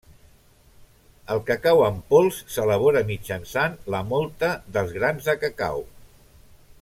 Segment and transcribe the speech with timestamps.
[1.35, 5.85] El cacau en pols s'elabora mitjançant la mòlta dels grans de cacau.